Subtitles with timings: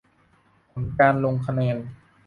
[0.71, 1.77] ผลการลงคะแนน